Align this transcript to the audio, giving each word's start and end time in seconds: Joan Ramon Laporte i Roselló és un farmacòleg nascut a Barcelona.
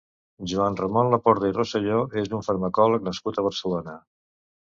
Joan 0.51 0.75
Ramon 0.79 1.09
Laporte 1.15 1.51
i 1.51 1.55
Roselló 1.57 1.99
és 2.23 2.33
un 2.37 2.43
farmacòleg 2.49 3.05
nascut 3.09 3.37
a 3.37 3.43
Barcelona. 3.49 3.97